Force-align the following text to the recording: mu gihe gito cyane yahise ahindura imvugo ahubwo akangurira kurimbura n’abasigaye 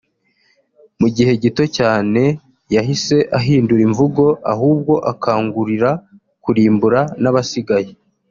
mu 0.99 1.07
gihe 1.15 1.33
gito 1.43 1.63
cyane 1.77 2.21
yahise 2.75 3.17
ahindura 3.39 3.81
imvugo 3.87 4.23
ahubwo 4.53 4.93
akangurira 5.11 5.89
kurimbura 6.43 6.99
n’abasigaye 7.21 7.91